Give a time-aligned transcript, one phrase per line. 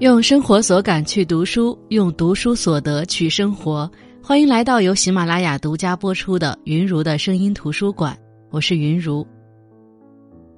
[0.00, 3.88] 用生活所感去读书，用读书所得去生活。
[4.20, 8.12] 欢迎来到由喜马拉雅独家播出的《云如的声音图书馆》，
[8.50, 9.24] 我是云如。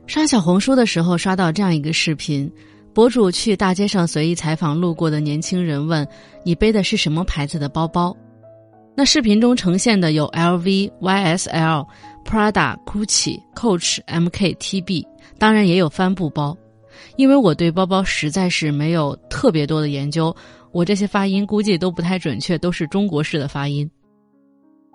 [0.06, 2.50] 刷小红书的时候，刷到这样一个视频：
[2.94, 6.08] 博主去大街上随意采访路过的年轻人，问
[6.42, 8.16] 你背的是什么牌子的包包？
[8.96, 11.86] 那视频中呈现的有 LV、YSL、
[12.24, 15.04] Prada、Gucci、Coach、MK、TB，
[15.38, 16.56] 当然也有帆布包。
[17.16, 20.34] 因为我对包包实在是没有特别多的研究，
[20.72, 23.88] 我这些发音估计都不太准确，都是中国式的发音。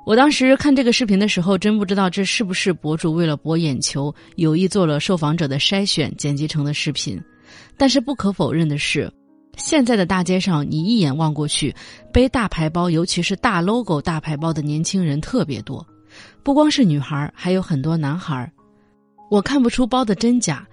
[0.04, 7.22] 我当时看这个视频的时候，真不知道这是不是博主为了博眼球，有意做了受访者的筛选剪辑成的视频。
[7.78, 9.12] 但是不可否认的是，
[9.58, 11.76] 现在的大街上，你一眼望过去，
[12.12, 15.86] 背大牌包，尤其是大 logo 大牌包的年轻人特别多，
[16.42, 18.52] 不光是女孩，还有很多男孩。
[19.30, 20.68] 我看不出包的真假。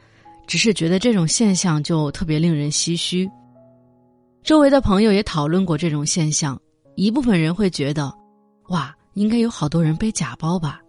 [0.48, 3.30] 只是觉得这种现象就特别令人唏嘘。
[4.42, 6.58] 周围的朋友也讨论过这种现象，
[6.96, 8.10] 一部分人会觉得，
[8.68, 10.80] 哇，应该有好多人背假包吧；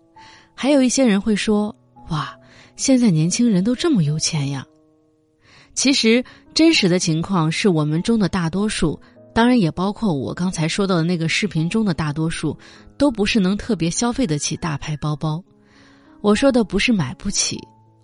[0.56, 1.75] 还有一些人会说，
[2.09, 2.34] 哇，
[2.78, 4.66] 现在年轻人都这么有钱呀。
[5.73, 8.97] 其实真实的情况是我们中的大多数，
[9.34, 12.58] 当然也包括我刚才说到的那个视频中的大多数，
[12.97, 15.44] 都不是能特别消费得起大牌包包。
[16.22, 17.59] 我说的不是买不起。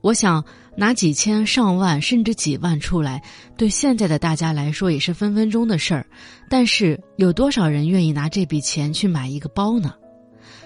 [0.05, 3.23] 我想拿几千上万甚至几万出来，
[3.57, 6.05] 对现在的大家来说也是分分钟的事儿。
[6.47, 9.95] 但是有多少人愿意拿这笔钱去买一个包呢？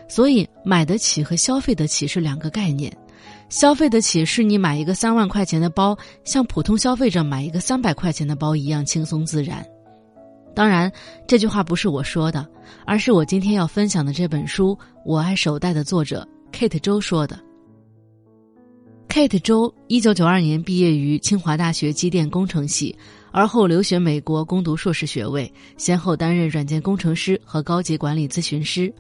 [0.10, 2.94] 所以买得起和消费得起是两个概念。
[3.48, 9.66] 消费得起是你买一个三万块钱的包，像普通消费者买一个三百块钱的包一样轻松自然。
[10.54, 10.92] 当然，
[11.26, 12.46] 这句话不是我说的，
[12.86, 14.72] 而是我今天要分享的这本书
[15.06, 17.40] 《我爱手袋》的作者 Kate 周说的。
[19.10, 22.96] Kate 周一九九二年毕业于清华大学机电工程系，
[23.32, 28.94] 而后留学美国攻读硕士学位，先后担任软件工程师和高级管理咨询师。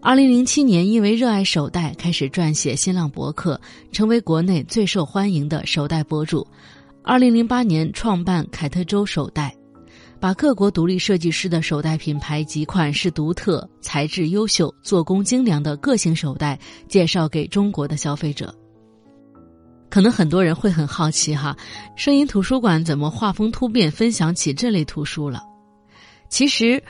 [0.00, 3.60] 二零零七年，因为热爱手袋，开始撰写新浪博客，
[3.90, 6.46] 成为国内最受欢迎的手袋博主。
[7.02, 9.52] 二零零八年，创办凯特周手袋，
[10.20, 18.54] 把各国独立设计师的手袋品牌及款式独特、材质优秀、做工精良的个性手袋介绍给中国的消费者。
[19.90, 21.56] 可能很多人会很好奇哈，
[21.96, 25.42] 声音图书馆怎么画风突变，分享起这类图书了？
[26.28, 26.82] 其实，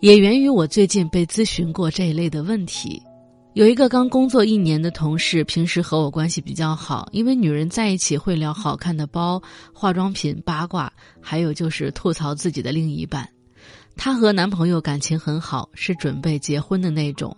[0.00, 3.02] 也源于我最近被咨询过这一类的问题。
[3.54, 9.42] 有一个刚工作一年的同事，平时和我关系比较好，因为女人在一起会聊好看的包、
[9.72, 13.28] 化妆品、八卦，还有就是吐槽自己的另一半。
[13.96, 17.36] 她和男朋友感情很好，是准备结婚的那种。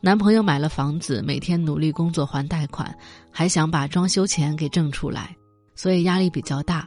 [0.00, 2.94] 男朋友买了房子，每天努力工作还贷款，
[3.30, 5.34] 还想把装修钱给挣出来，
[5.74, 6.86] 所以压力比较大。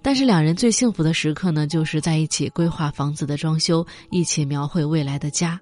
[0.00, 5.58] 但是两人最幸福的时刻呢，就是在一起规划房子的装修，一起描绘未来的家。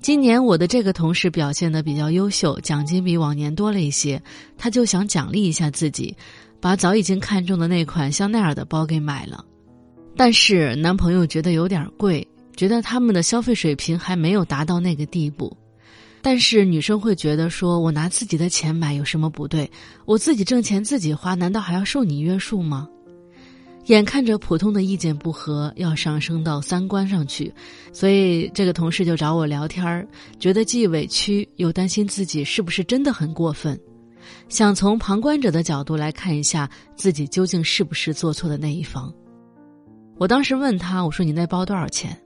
[0.00, 4.20] 今年我的这个同事表现的比较优秀，奖金比往年多了一些，
[4.56, 6.16] 他就想奖励一下自己，
[6.58, 9.44] 把早已经看中的那款香奈儿的包给买了。
[10.16, 15.54] 但是男朋友觉得有点贵，觉得他们的消费水平还没有达到那个地步。
[16.22, 19.70] 但是女生会觉得，说我拿自己的钱买有什么不对？
[20.04, 22.88] 我自己挣钱自己花，难道还要受你约束吗？
[23.86, 27.52] 眼看着普通的意见不合要上升到三观上去，
[27.92, 30.06] 所以这个同事就找我聊天儿，
[30.38, 33.80] 觉得既委屈又担心自己是不是真的很过分，
[34.48, 39.12] 想从旁观者的角度来看一下自己究竟是不是做错的那一方。
[40.18, 42.16] 我当时问他，我说你那包多少钱？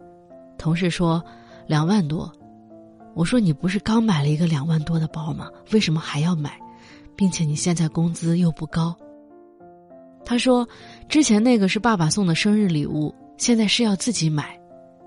[0.58, 1.24] 同事说
[1.68, 2.30] 两万多。
[3.14, 5.48] 我说你不是刚买了一个两万多的包吗？
[5.72, 6.60] 为什么还要买，
[7.14, 8.94] 并且你现在工资又不高？
[10.24, 10.66] 他说，
[11.08, 14.58] 之前那个是爸爸送的生日礼物，现在是要自己买。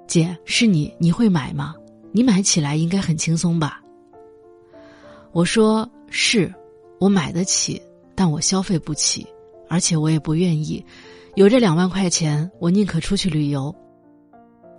[0.08, 1.76] 姐，是你，你会买吗？
[2.14, 3.82] 你买起来应该很轻松吧？
[5.34, 6.54] 我说是，
[7.00, 7.82] 我买得起，
[8.16, 9.28] 但我消费不起，
[9.68, 10.84] 而且我也不愿意。
[11.36, 13.76] 有这两万块钱，我宁可出去旅游。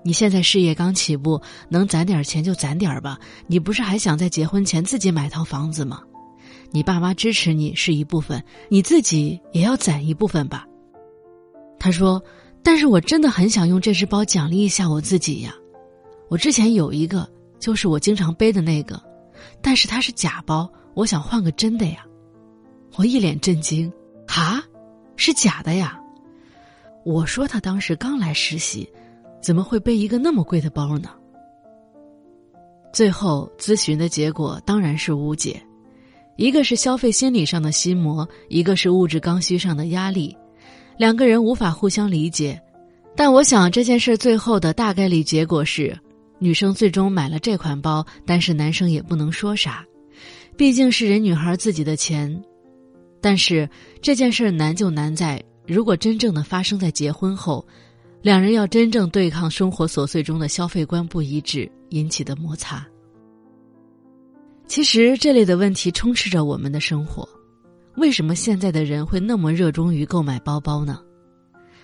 [0.05, 3.19] 你现在事业刚起步，能攒点钱就攒点吧。
[3.47, 6.03] 你不是还想在结婚前自己买套房子吗？
[6.71, 10.67] 你爸妈支持你是一部分，你自己也要攒一部分吧。
[11.79, 12.23] 他说
[12.62, 15.55] ：“但是我真的很想用这只包奖励一下我自己呀。
[16.29, 17.29] 我之前有一个，
[17.59, 19.03] 就是我经常背的那个，
[19.62, 22.05] 但是它是假包，我想换个真的呀。”
[22.97, 23.91] 我一脸震惊
[24.29, 24.62] ：“啊，
[25.17, 25.99] 是假的呀？”
[27.05, 28.89] 我说他当时刚来实习。
[29.40, 31.11] 怎么会背一个那么贵的包呢？
[32.93, 35.61] 最后咨询的结果当然是无解，
[36.37, 40.37] 一个是消费心理上的心魔，一个是物质刚需上的压力，
[40.96, 42.61] 两个人无法互相理解。
[43.14, 45.96] 但我想这件事最后的大概率结果是，
[46.38, 49.84] 女生最终买了这款包，但是男生也不能说啥，
[50.56, 52.43] 毕竟是人女孩自己的钱。
[53.20, 53.69] 但是
[54.00, 57.67] 这件事难就难在，如果真正的发生在结婚后，
[58.20, 62.87] 两人要真正对抗生活琐碎中的消费观不一致引起的摩擦。
[64.67, 67.26] 其实这类的问题充斥着我们的生活，
[67.97, 71.00] 为什么现在的人会那么热衷于购买包包呢？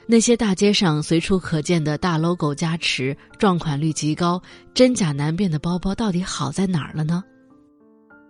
[0.06, 4.42] 那些大街上随处可见的大 logo 加持、撞款率极高、
[4.74, 7.24] 真假难辨的包包，到底好在哪儿了呢？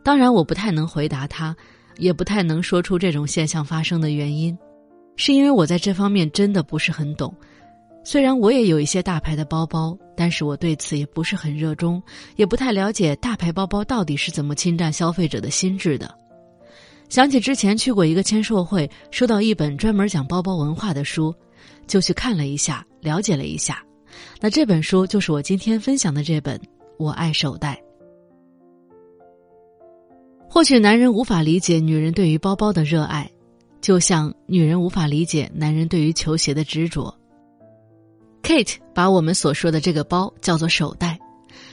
[0.05, 1.56] 当然，我不太能回答他，
[1.97, 4.56] 也不太能说出这种现象发生的原因，
[5.17, 7.35] 是因为我在这方面真的不是很懂。
[8.06, 12.01] 虽然我也有一些大牌的包包，但是我对此也不是很热衷，
[12.37, 16.15] 也不太了解大牌包包到底是怎么侵占消费者的心智的。
[17.09, 21.35] 想起之前去过一个签售会，收到一本专门讲包包文化的书，
[21.87, 23.83] 就去看了一下，了解了一下。
[24.39, 26.59] 那这本书就是我今天分享的这本
[26.99, 27.81] 《我爱手袋》。
[30.47, 33.31] 或许男人无法理解女人对于包包的热爱，
[33.81, 37.15] 就像女人无法理解男人对于球鞋的执着。
[38.44, 41.19] Kate 把我们所说的这个包叫做手袋，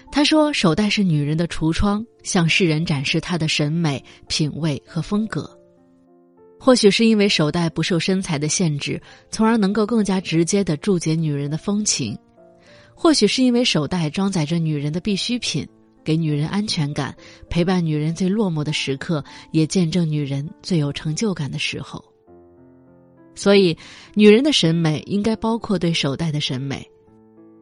[0.10, 5.50] 她说手袋是女人的橱窗，向世人展示她的审美、品味和风格。
[6.58, 12.16] 或许是因为手袋不受身材的限制，从而能够更加直接的注解女人的风情；
[12.96, 15.68] 或许是因为手袋装载着女人的必需品，
[16.06, 17.14] 给女人安全感，
[17.50, 19.22] 陪伴女人最落寞的时刻，
[19.52, 22.02] 也见证女人最有成就感的时候。
[23.42, 23.76] 所以，
[24.14, 26.88] 女人的审美应该包括对手袋的审美。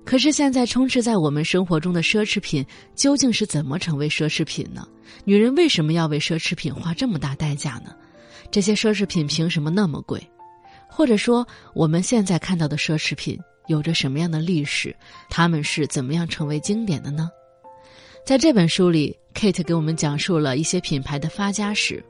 [0.04, 2.66] 可是，现在充斥在我们生活中的奢侈品
[2.96, 4.86] 究竟是怎么成为奢侈品呢？
[5.24, 7.96] 女人为什么要为奢侈品花这么大代价呢？
[8.52, 10.22] 这些奢侈品凭什么那么贵？
[10.90, 14.94] 或者说，我们现在看到的奢侈品有着什么样的历史？
[15.30, 17.30] 他们是怎么样成为经典的呢？
[18.26, 22.04] 在这本书里，Kate 给我们讲述了一些品牌的发家史。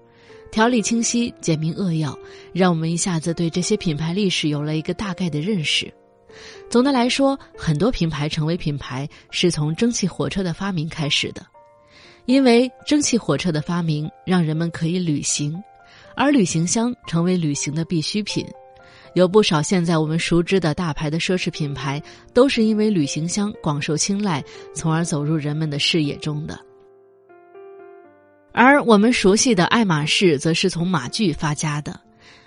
[0.52, 2.18] 条理清晰，简明扼要，
[2.54, 5.94] 让我们一下子对这些品牌历史有了一个大概的认识。
[6.70, 11.46] 总的来说，很多品牌成为品牌是从蒸汽火车的发明开始的，
[12.26, 15.62] 因为蒸汽火车的发明让人们可以旅行，
[16.16, 18.46] 而旅行箱成为旅行的必需品。
[19.16, 22.02] 有不少现在我们熟知的大牌的奢侈品牌，
[22.32, 24.44] 都是因为旅行箱广受青睐，
[24.76, 26.60] 从而走入人们的视野中的。
[28.52, 32.00] 而我们熟悉的爱马仕，则是从马具发家的，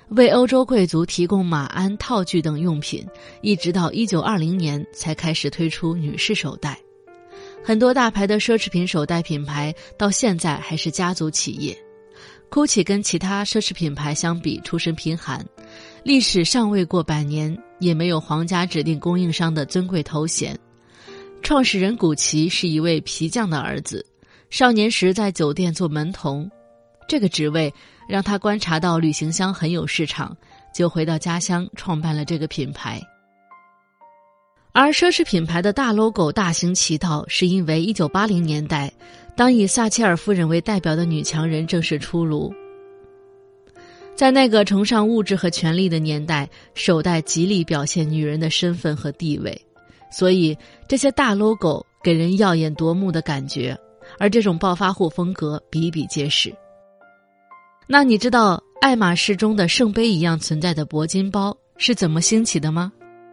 [0.09, 3.07] 为欧洲贵族提供马鞍、套具等用品，
[3.41, 6.79] 一直到一九二零年才开始推出女士手袋。
[7.65, 11.77] 很多大牌的奢侈品手袋品牌到现在还是家族企业。
[12.51, 15.47] GUCCI 跟其他奢侈品牌相比，出身贫寒，
[16.03, 20.59] 历史尚未过百年，也没有皇家指定供应商的尊贵头衔。
[21.41, 24.05] 创始人古奇是一位皮匠的儿子。
[24.53, 26.49] 少年时在酒店做门童，
[27.09, 27.73] 这个职位
[28.07, 30.37] 让他观察到旅行箱很有市场，
[30.75, 33.01] 就回到家乡创办了这个品牌。
[34.73, 38.93] 而奢侈品牌的大 logo 大行其道，是因为一九八零年代，
[39.35, 42.53] 当以撒切尔夫人为代表的女强人正式出炉。
[44.15, 49.59] 在那个崇尚物质和权力的年代，手袋极力表现女人的身份和地位，
[50.11, 50.55] 所以
[50.87, 53.75] 这些大 logo 给人耀眼夺目的感觉。
[54.19, 56.53] 而这种暴发户风格比比皆是。
[57.87, 62.93] 那你知道爱马仕中的圣杯一样存在的铂金包是怎么兴起的吗？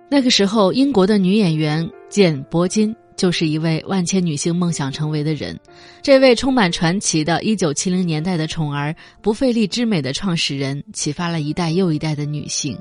[0.10, 5.58] 那个时候，英国的女演员简·铂金就是一位万千女性梦想成为的人。
[6.02, 12.76] 这位充满传奇的1970年代的宠儿，不费力之美的创始人，启发了一代又一代的女性。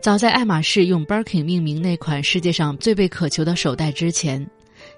[0.00, 4.48] 早在爱马仕用 Birkin 命名那款世界上最被渴求的手袋之前。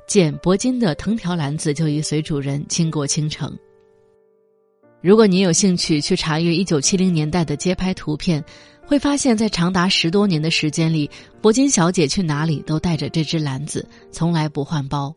[0.07, 3.57] 简·铂金的藤条篮子就已随主人倾国倾城。
[5.01, 8.43] 如果你有兴趣去查阅一九七零年代的街拍图片，
[8.87, 11.11] 会发现在长达十多年的时间里，
[11.43, 15.15] 铂金小姐去哪里都带着这只篮子，从来不换包。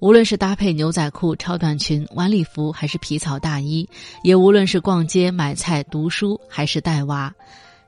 [0.00, 3.88] 无论是搭配牛仔裤、超短裙、晚礼服，还是皮草大衣，
[4.22, 7.32] 也无论是逛街、买菜、读书，还是带娃，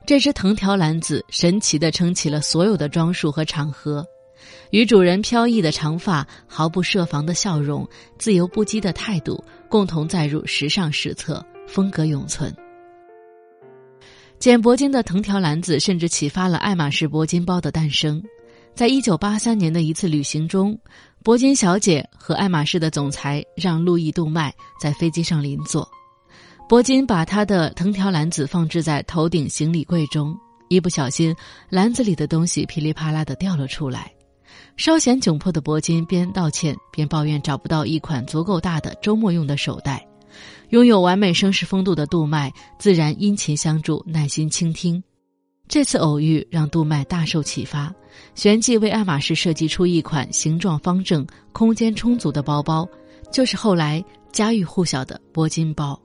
[0.05, 4.05] 这只藤条篮子神奇的撑起了所有的装束和场合。
[4.71, 12.53] 与主人飘逸的长发、毫不设防的笑容、自由不羁的态度，共同载入时尚史册，风格永存。
[14.39, 18.21] 简·铂金的藤条篮子甚至启发了爱马仕铂金包的诞生。
[18.75, 20.77] 在一九八三年的一次旅行中，
[21.23, 25.89] 铂金小姐和爱马仕的总裁让·路易·杜麦在飞机上邻座。
[26.69, 30.37] 铂金把他的藤条篮子放置在头顶行李柜中。
[30.69, 31.33] 一不小心，
[31.69, 34.11] 篮子里的东西噼里啪啦的掉了出来。
[34.77, 40.07] 稍显窘迫的铂金边道歉边抱怨找不到一款足够大的周末用的手袋。
[40.69, 45.03] 拥有完美绅士风度的杜麦自然殷勤相助，耐心倾听。
[45.67, 47.93] 这次偶遇让杜麦大受启发，
[48.35, 52.87] 旋即为爱马仕设计出一款形状方正、空间充足的包包，
[53.31, 55.99] 就是后来家喻户晓的铂金包。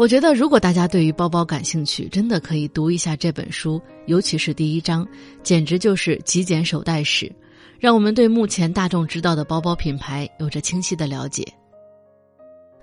[0.00, 5.06] 我觉得，如果大家对于包包感兴趣，真的可以读一下这本书，尤其是第一章，
[5.42, 7.30] 简直就是极简手袋史，
[7.78, 11.46] 让我们对目前大众知道的包包品牌有着清晰的了解。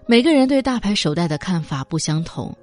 [0.06, 2.56] 每个人对大牌手袋的看法不相同，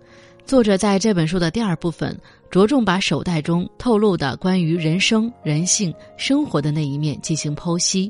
[0.47, 2.17] 作者在这本书的第二部分
[2.49, 8.09] 着重把手袋中透露的关于人生、人性、生活的那一面进行剖析，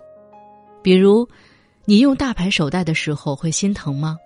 [0.82, 1.26] 比如，
[1.86, 4.18] 你用大牌手袋的时候会心疼吗？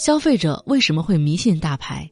[0.00, 2.10] 消费者为什么会迷信大牌？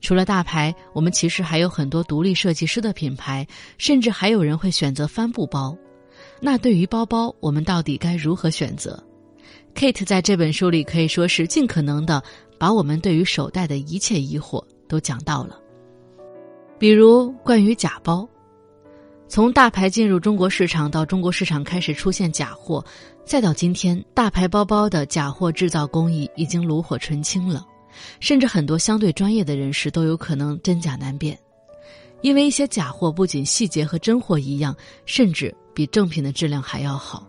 [0.00, 5.76] 除了大牌，我们其实还有很多独立设计师的品牌，甚至还有人会选择帆布包。
[6.40, 8.98] 那对于包包，我们到底该如何选择
[9.74, 12.22] ？Kate 在这本书里可以说是尽可能的
[12.58, 15.60] 把我们对于手袋的一切疑惑都讲到了，
[16.78, 18.26] 比如关于假包。
[19.28, 22.84] 从大牌进入中国市场到中国市场开始出现假货，
[23.24, 27.66] 再到今天，大牌包包的假货制造工艺已经炉火纯青了，
[28.20, 31.36] 甚至很多相对专业的人士都有可能真假难辨，
[32.22, 34.74] 因为一些假货不仅细节和真货一样，
[35.06, 37.26] 甚至比正品的质量还要好。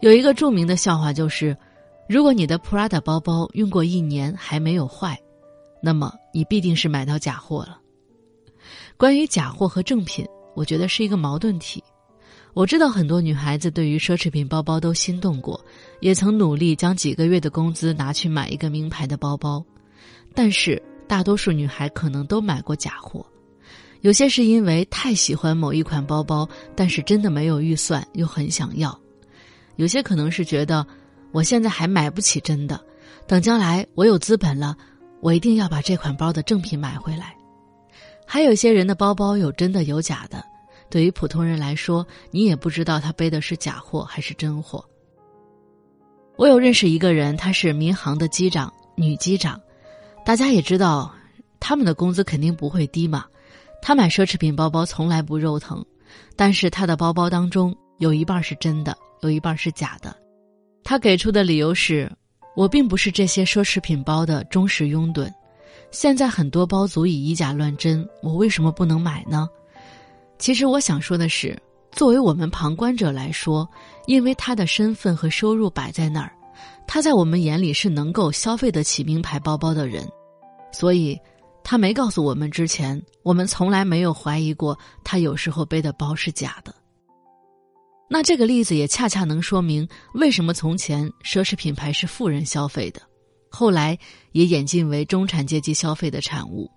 [0.00, 1.56] 有一个著名的笑话就是，
[2.08, 5.18] 如果你的 Prada 包包用过一年还没有坏，
[5.82, 7.78] 那么你必定是买到假货了。
[8.98, 10.26] 关于假货和正品。
[10.54, 11.82] 我觉得是一个矛盾体。
[12.52, 15.64] 我知道很多女孩子对于奢侈品包包都心动过，
[16.00, 19.64] 也曾努力将几个月的工资拿去买一个名牌的包包，
[20.34, 23.24] 但是大多数女孩可能都买过假货。
[24.00, 28.90] 有些是因为太喜欢某一款包包，但是真的没有预算又很想要；
[29.76, 30.84] 有些可能是觉得
[31.30, 32.80] 我现在还买不起真的，
[33.28, 34.76] 等将来我有资本了，
[35.20, 37.36] 我一定要把这款包的正品买回来。
[38.32, 40.40] 还有些人的包包有真的有假的，
[40.88, 44.84] 对于普通人来说，你也不知道他背的是假货还是真货。
[46.36, 49.60] 我有认识一个人，他是民航的机长，女机长，
[50.24, 51.12] 大家也知道，
[51.58, 53.24] 他们的工资肯定不会低嘛。
[53.82, 55.84] 他买奢侈品包包从来不肉疼，
[56.36, 60.14] 但是他的包包当中有一半是真的，有一半是假的。
[60.84, 62.08] 他给出的理由是：
[62.54, 65.28] 我并不是这些奢侈品包的忠实拥趸。
[65.90, 69.48] 现在很多包足以以假乱真，我为什么不能买呢？
[70.38, 71.60] 其实我想说的是，
[71.92, 73.68] 作为我们旁观者来说，
[74.06, 76.32] 因为他的身份和收入摆在那儿，
[76.86, 80.08] 他在我们眼里是能够消费得起名牌包包的人，
[80.72, 81.18] 所以，
[81.64, 86.74] 他没告诉我们之前，我们从来没有怀疑过他有时候背的包是假的。
[88.08, 93.02] 那这个例子也恰恰能说明，为什么从前奢侈品牌是富人消费的。
[93.50, 93.98] 后来
[94.32, 96.70] 也演进为中产阶级消费的产物，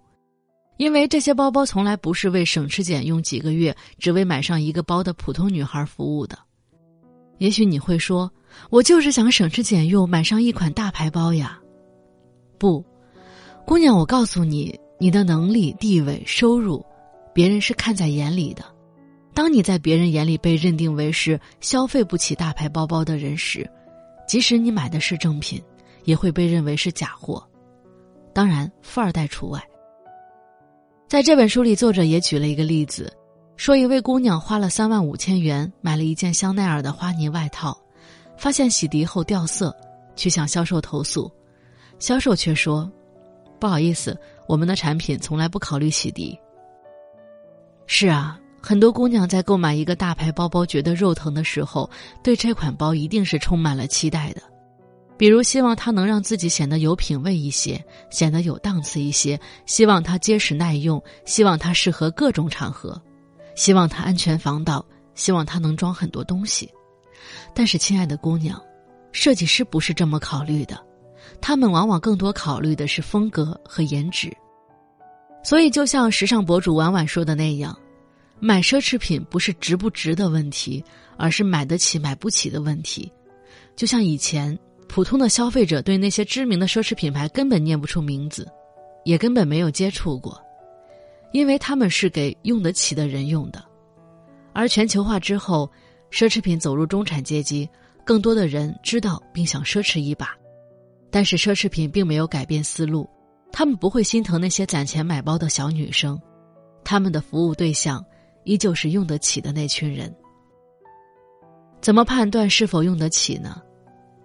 [0.78, 6.38] 因为这些包包从来不是为省吃俭用几个月只为买上一个包的普通女孩服务的。
[7.38, 8.32] 也许你会说，
[8.70, 11.60] 我就是想省吃俭用买上一款大牌包呀。
[12.58, 12.84] 不，
[13.66, 16.84] 姑娘，我告诉你，你的能力、地位、收入，
[17.34, 18.64] 别人是看在眼里的。
[19.34, 23.70] 当你在别人眼里被认定为是消费不起大牌包包的人时，
[24.28, 25.62] 即使你买的是正品。
[26.04, 27.46] 也会被认为是假货，
[28.34, 29.62] 当然富二代除外。
[31.08, 33.12] 在这本书里，作者也举了一个例子，
[33.56, 37.78] 说一位姑娘花了三万五千元买了一件香奈儿的花呢外套，
[38.38, 39.76] 发现洗涤后掉色，
[40.16, 41.32] 去向销售投诉，
[42.00, 42.92] 销售却说
[43.60, 44.18] ：“不好意思，
[44.48, 46.36] 我们的产品从来不考虑洗涤。”
[47.86, 51.88] 是啊，很多姑娘在购买一个大牌包包觉得肉疼的时候，
[52.24, 54.42] 对这款包一定是充满了期待的。
[55.16, 63.00] 比如希望它能让自己显得有品位一些，显得有档次一些；希望它结实耐用；希望它适合各种场合；
[63.56, 66.70] 希望它安全防盗；希望它能装很多东西。
[67.54, 68.60] 但是，亲爱的姑娘，
[69.12, 70.84] 设计师不是这么考虑的，
[71.40, 74.36] 他们往往更多考虑的是风格和颜值。
[75.44, 77.78] 所以，就像时尚博主婉婉说的那样，
[78.40, 80.84] 买奢侈品不是值不值的问题，
[81.18, 83.10] 而是买得起买不起的问题。
[83.76, 84.58] 就像以前。
[84.88, 88.48] 普通的消费者对那些知名的奢侈品牌根本念不出名字，
[89.04, 90.40] 也根本没有接触过，
[91.32, 93.64] 因为他们是给用得起的人用的。
[94.54, 95.70] 而全球化之后，
[96.12, 97.68] 奢侈品走入中产阶级，
[98.06, 100.36] 更多的人知道并想奢侈一把。
[101.10, 103.10] 但是奢侈品并没有改变思路，
[103.52, 106.20] 他们不会心疼那些攒钱买包的小女生，
[106.84, 108.04] 他们的服务对象
[108.44, 110.16] 依旧是用得起的那群人。
[111.82, 113.62] 怎么判断是否用得起呢？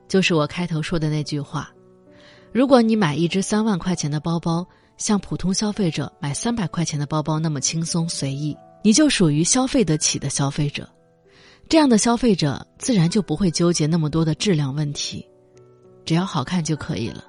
[0.08, 1.70] 就是我开头说的那句话：
[2.50, 10.88] 如果你买一只三万块钱的包包，像普通消费者买三百块钱的包包那么轻松随意，你就属于消费得起的消费者。
[11.68, 15.24] 这样的消费者自然就不会纠结那么多的质量问题，
[16.06, 17.22] 只要好看就可以了。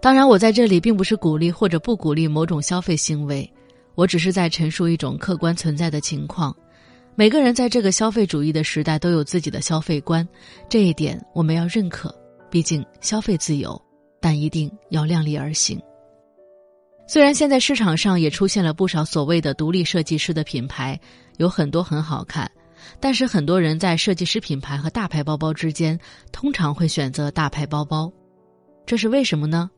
[0.00, 3.50] 当然，我在这里并不是鼓励或者不鼓励某种消费行为，
[3.94, 6.54] 我只是在陈述一种客观存在的情况。
[7.14, 10.26] 每个人在这个消费主义的时代都有自己的消费观，
[10.68, 12.14] 这一点我们要认可。
[12.50, 13.80] 毕竟消费自由，
[14.20, 15.80] 但一定要量力而行。
[17.06, 20.98] 虽然现在市场上也出现了不少所谓的独立设计师的品牌，
[21.36, 22.50] 有很多很好看。
[22.98, 25.98] 但是很多人在设计师品牌和大牌包包之间，
[26.32, 28.10] 通常会选择大牌包包，
[28.86, 29.70] 这是为什么呢？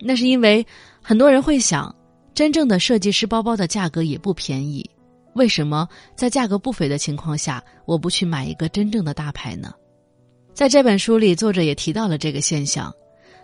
[0.00, 0.64] 那是因为
[1.02, 1.94] 很多人会想，
[2.32, 4.88] 真正的设计师包包的价格也不便宜，
[5.38, 9.72] 为什么在价格不菲的情况下，我不去买一个真正的大牌呢？
[10.52, 12.92] 在这本书里，作者也提到了这个现象，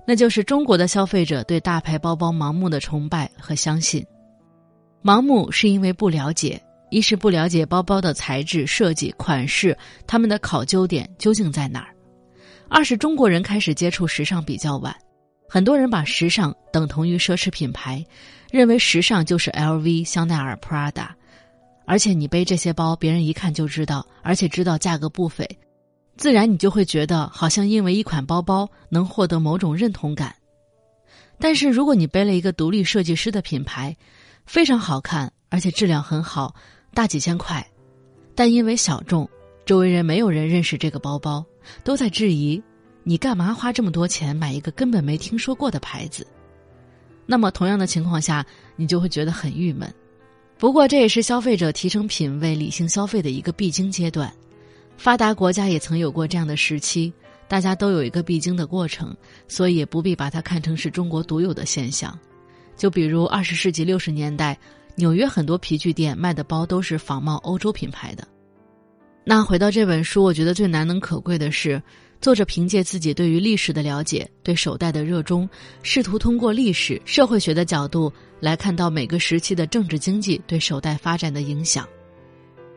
[0.06, 4.04] 那就是中国的消费者对大牌包包盲目的崇拜和相信，
[5.02, 6.60] 盲目是因为不了解。
[6.90, 11.88] 一是不了解包包的材质、设计、款式，他们的考究点究竟在哪儿；
[12.68, 14.94] 二是中国人开始接触时尚比较晚，
[15.48, 18.04] 很多人把时尚等同于奢侈品牌，
[18.52, 21.08] 认为时尚就是 LV、香奈儿、Prada，
[21.86, 25.46] 而且你背这些包，别人一看就知道，而且知道价格不菲，
[26.16, 30.34] 自然你就会觉得好像因为一款包包能获得某种认同感。
[31.38, 33.96] 但是如果你背了一个独立设计师的品牌，
[34.46, 36.54] 非常好看，而且质量很好。
[36.94, 37.66] 大几千块，
[38.36, 39.28] 但因为小众，
[39.66, 41.44] 周围人没有人认识这个包包，
[41.82, 42.62] 都在质疑
[43.02, 46.24] 你干嘛花这么多钱买一个根本没听说过的牌子。
[47.26, 49.92] 那么同样的情况下，你就会觉得很郁闷。
[50.58, 54.32] 不过这也是消费者提升品味、理性消费的一个必经阶段。
[54.96, 57.12] 发达国家也曾有过这样的时期，
[57.48, 59.16] 大家都有一个必经的过程，
[59.48, 62.18] 所以也不必把它看成是中国独有的现象。
[62.76, 64.58] 就比如二十世纪六十年代。
[64.96, 68.24] 纽约很多皮具店卖的包都是仿冒欧洲品牌的。
[69.24, 71.82] 那回到这本书，我觉得最难能可贵的是，
[72.24, 75.46] 作者凭借自己对于历史的了解、对手袋的热衷，
[75.82, 78.10] 试图通过历史、社会学的角度
[78.40, 81.86] 来看到每个时期的政治经济对手袋发展的影响。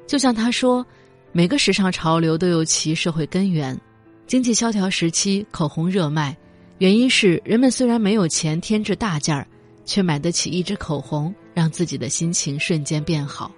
[0.05, 0.85] 就像他说，
[1.31, 3.79] 每个时尚潮流都有其社会根源。
[4.25, 6.37] 经济萧条时期，口红热卖，
[6.79, 9.47] 原因是人们虽然没有钱添置大件儿，
[9.85, 11.33] 却买得起一支口红。
[11.53, 13.49] 让自己的心情瞬间变好。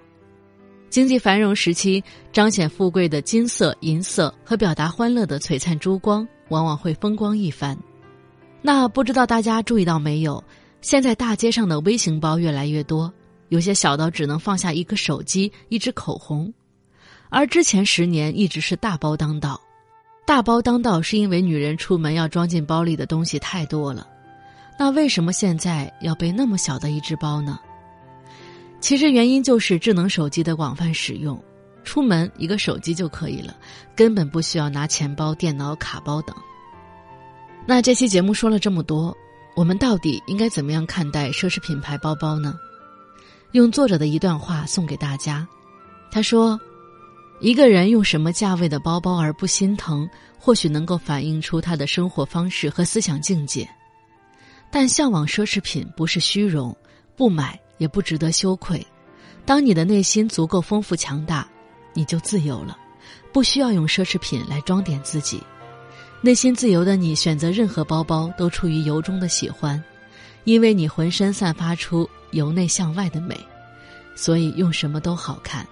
[0.90, 7.78] 经济繁荣时期，彰显富贵的金色、银色和表达欢乐的璀璨珠光，往往会风光一番。
[8.60, 10.42] 那不知道大家注意到没有？
[10.80, 13.12] 现在大街上的微型包越来越多，
[13.50, 16.52] 有些小到只能放下一个手机、一支口红，
[17.28, 19.60] 而之前十年一直是大包当道。
[20.26, 24.08] 大包当道是因为女人出门要装进包里的东西太多了。
[24.76, 27.60] 那为什么现在要背那么小的一只包呢？
[28.80, 31.42] 其实原因就是智能手机的广泛使用，
[31.84, 33.54] 出门一个手机就可以了，
[33.94, 36.34] 根本不需要拿钱包、电脑、卡包等。
[37.66, 39.14] 那这期节目说了这么多，
[39.54, 42.58] 我们到底应该怎么样看待奢侈品牌包包呢？
[43.52, 45.46] 用作者的一段话送给大家，
[46.10, 46.58] 他说
[47.40, 53.68] ：“一个人用什么价位的包包而不心疼，或许能够反映出他的生活方式和思想境界。
[54.70, 56.74] 但向往奢侈品不是虚荣，
[57.14, 58.86] 不买。”也不值得羞愧。
[59.44, 61.48] 当你的内心足够丰富强大，
[61.94, 62.78] 你就自由了，
[63.32, 65.42] 不需要用奢侈品来装点自己。
[66.20, 69.82] 内心自由的你，选择任何包包都出于由衷的喜欢，
[70.44, 73.34] 因为你浑身散发出由内向外的美，
[74.14, 75.66] 所以用什么都好看。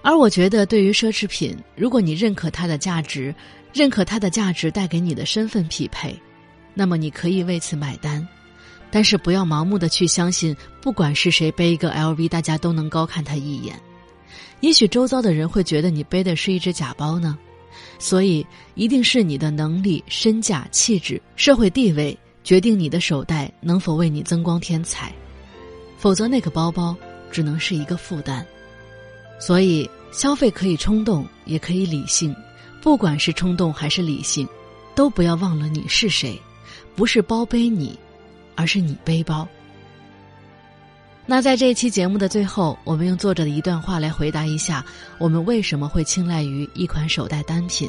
[0.00, 3.34] 而我觉得，对于奢侈品，如果你认可它的价值，
[3.74, 6.18] 认可它的价值带给你的身份匹配，
[6.72, 8.26] 那么你可以为此买单。
[8.90, 13.78] 但是不要盲目的去相信，不管是谁背一个 LV，大家都能高看他一眼。
[14.60, 17.38] 也许周遭的人会觉得你背的是一只假包呢。
[17.98, 25.12] 所以，一定是你的能力、身价、气质、社会地位决定你的手袋能否为你增光添彩，
[25.96, 26.96] 否则那个包包
[27.30, 28.44] 只能是一个负担。
[29.40, 32.34] 所以，消费可以冲动，也可以理性。
[32.80, 34.48] 不管是冲动还是理性，
[34.94, 36.40] 都不要忘了你是谁，
[36.96, 37.98] 不是包背你。
[38.58, 39.46] 而是你背包。
[41.24, 44.84] 那在这一期节目的最后，我们用作者的一段话来回答一下：
[45.16, 47.88] 我们为什么会青睐于一款手袋单品？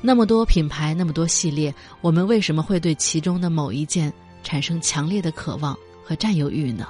[0.00, 4.12] 那么多品牌，那么多系列，我们为什么会对其中的某一件
[4.44, 6.86] 产生强烈的渴望和占有欲呢？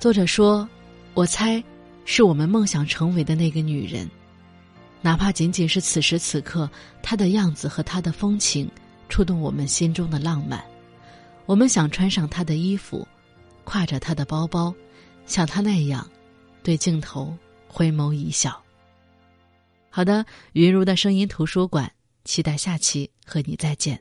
[0.00, 0.66] 作者说
[1.12, 1.62] ：“我猜，
[2.06, 4.08] 是我们梦想成为的那个女人，
[5.02, 6.70] 哪怕仅仅是此时此刻，
[7.02, 8.70] 她的样子和她的风情，
[9.10, 10.64] 触动我们心中的浪漫。
[11.48, 13.08] 我们想穿上他的衣服，
[13.64, 14.74] 挎着他的包包，
[15.24, 16.06] 像他那样，
[16.62, 17.34] 对镜头
[17.66, 18.62] 回眸一笑。”
[19.88, 21.90] 好的，云如的声音图书馆，
[22.26, 23.98] 期待下期和你再见。